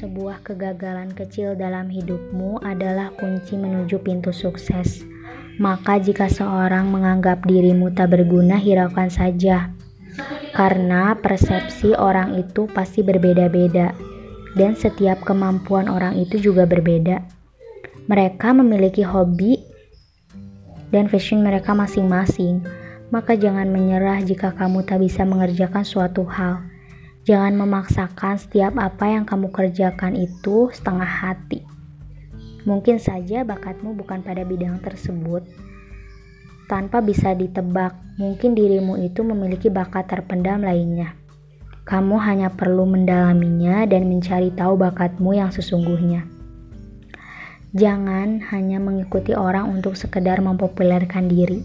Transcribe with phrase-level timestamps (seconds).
[0.00, 5.04] Setiap kegagalan kecil dalam hidupmu adalah kunci menuju pintu sukses.
[5.60, 9.76] Maka jika seorang menganggap dirimu tak berguna, hiraukan saja.
[10.56, 13.92] Karena persepsi orang itu pasti berbeda-beda.
[14.56, 17.20] Dan setiap kemampuan orang itu juga berbeda.
[18.08, 19.60] Mereka memiliki hobi
[20.88, 22.64] dan fashion mereka masing-masing.
[23.12, 26.69] Maka jangan menyerah jika kamu tak bisa mengerjakan suatu hal.
[27.28, 31.60] Jangan memaksakan setiap apa yang kamu kerjakan itu setengah hati.
[32.64, 35.44] Mungkin saja bakatmu bukan pada bidang tersebut.
[36.64, 41.12] Tanpa bisa ditebak, mungkin dirimu itu memiliki bakat terpendam lainnya.
[41.84, 46.24] Kamu hanya perlu mendalaminya dan mencari tahu bakatmu yang sesungguhnya.
[47.76, 51.62] Jangan hanya mengikuti orang untuk sekedar mempopulerkan diri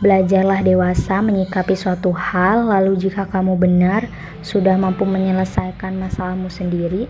[0.00, 4.08] Belajarlah dewasa menyikapi suatu hal, lalu jika kamu benar
[4.40, 7.04] sudah mampu menyelesaikan masalahmu sendiri,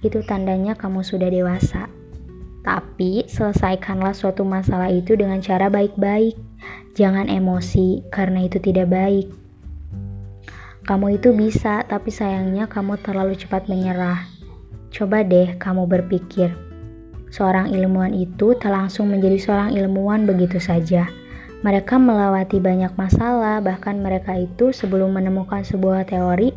[0.00, 1.92] itu tandanya kamu sudah dewasa.
[2.64, 6.32] Tapi selesaikanlah suatu masalah itu dengan cara baik-baik.
[6.96, 9.28] Jangan emosi, karena itu tidak baik.
[10.88, 14.24] Kamu itu bisa, tapi sayangnya kamu terlalu cepat menyerah.
[14.88, 16.56] Coba deh kamu berpikir,
[17.28, 21.04] seorang ilmuwan itu tak langsung menjadi seorang ilmuwan begitu saja
[21.62, 26.50] mereka melewati banyak masalah, bahkan mereka itu sebelum menemukan sebuah teori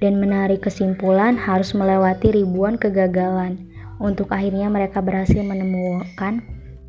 [0.00, 3.60] dan menarik kesimpulan harus melewati ribuan kegagalan
[4.00, 6.40] untuk akhirnya mereka berhasil menemukan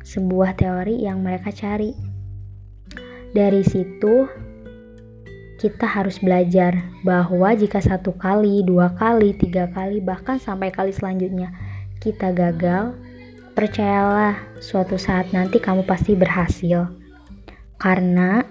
[0.04, 1.92] sebuah teori yang mereka cari.
[3.36, 4.24] Dari situ,
[5.60, 11.52] kita harus belajar bahwa jika satu kali, dua kali, tiga kali, bahkan sampai kali selanjutnya
[12.00, 12.96] kita gagal,
[13.52, 16.97] percayalah, suatu saat nanti kamu pasti berhasil.
[17.78, 18.42] Karena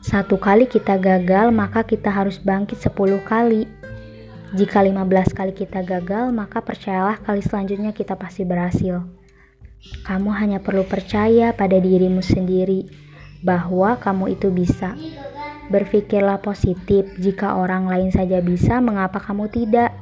[0.00, 3.68] satu kali kita gagal, maka kita harus bangkit 10 kali.
[4.56, 9.04] Jika 15 kali kita gagal, maka percayalah kali selanjutnya kita pasti berhasil.
[10.08, 12.88] Kamu hanya perlu percaya pada dirimu sendiri
[13.44, 14.96] bahwa kamu itu bisa.
[15.68, 19.92] Berpikirlah positif, jika orang lain saja bisa, mengapa kamu tidak?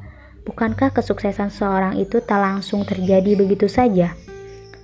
[0.46, 4.14] Bukankah kesuksesan seorang itu tak langsung terjadi begitu saja?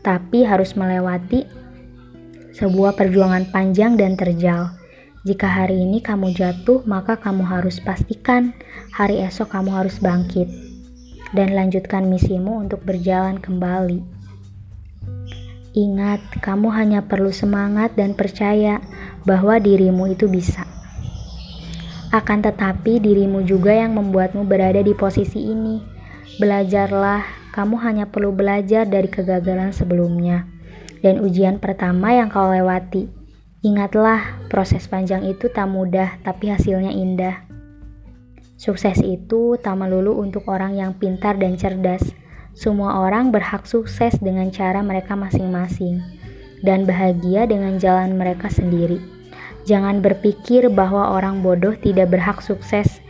[0.02, 1.61] Tapi harus melewati
[2.52, 4.76] sebuah perjuangan panjang dan terjal.
[5.24, 8.52] Jika hari ini kamu jatuh, maka kamu harus pastikan
[8.92, 10.50] hari esok kamu harus bangkit
[11.32, 14.04] dan lanjutkan misimu untuk berjalan kembali.
[15.72, 18.84] Ingat, kamu hanya perlu semangat dan percaya
[19.24, 20.68] bahwa dirimu itu bisa.
[22.12, 25.80] Akan tetapi, dirimu juga yang membuatmu berada di posisi ini.
[26.36, 27.24] Belajarlah,
[27.56, 30.44] kamu hanya perlu belajar dari kegagalan sebelumnya
[31.02, 33.10] dan ujian pertama yang kau lewati.
[33.62, 37.46] Ingatlah, proses panjang itu tak mudah, tapi hasilnya indah.
[38.58, 42.14] Sukses itu tak melulu untuk orang yang pintar dan cerdas.
[42.54, 45.98] Semua orang berhak sukses dengan cara mereka masing-masing
[46.62, 49.02] dan bahagia dengan jalan mereka sendiri.
[49.66, 53.02] Jangan berpikir bahwa orang bodoh tidak berhak sukses.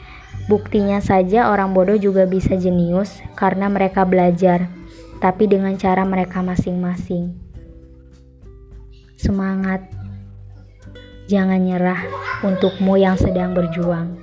[0.48, 4.68] Buktinya saja orang bodoh juga bisa jenius karena mereka belajar,
[5.20, 7.51] tapi dengan cara mereka masing-masing.
[9.22, 9.86] Semangat,
[11.30, 12.02] jangan nyerah
[12.42, 14.18] untukmu yang sedang berjuang.